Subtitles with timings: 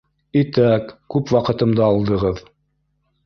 [0.39, 2.41] Итәк, күп ваҡытымды алдығыҙ!